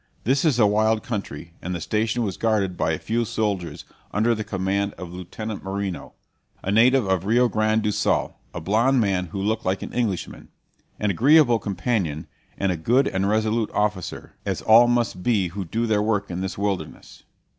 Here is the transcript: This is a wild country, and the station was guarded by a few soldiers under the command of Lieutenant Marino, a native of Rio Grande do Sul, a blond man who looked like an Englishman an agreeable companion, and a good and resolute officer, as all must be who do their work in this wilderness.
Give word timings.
This 0.23 0.43
is 0.43 0.57
a 0.57 0.65
wild 0.65 1.03
country, 1.03 1.53
and 1.61 1.75
the 1.75 1.79
station 1.79 2.23
was 2.23 2.35
guarded 2.35 2.75
by 2.75 2.91
a 2.93 2.97
few 2.97 3.23
soldiers 3.23 3.85
under 4.11 4.33
the 4.33 4.43
command 4.43 4.93
of 4.95 5.13
Lieutenant 5.13 5.63
Marino, 5.63 6.13
a 6.63 6.71
native 6.71 7.05
of 7.05 7.23
Rio 7.23 7.47
Grande 7.47 7.83
do 7.83 7.91
Sul, 7.91 8.35
a 8.51 8.59
blond 8.59 8.99
man 8.99 9.27
who 9.27 9.39
looked 9.39 9.63
like 9.63 9.83
an 9.83 9.93
Englishman 9.93 10.47
an 10.99 11.11
agreeable 11.11 11.59
companion, 11.59 12.25
and 12.57 12.71
a 12.71 12.77
good 12.77 13.07
and 13.09 13.29
resolute 13.29 13.69
officer, 13.75 14.33
as 14.43 14.63
all 14.63 14.87
must 14.87 15.21
be 15.21 15.49
who 15.49 15.63
do 15.63 15.85
their 15.85 16.01
work 16.01 16.31
in 16.31 16.41
this 16.41 16.57
wilderness. 16.57 17.21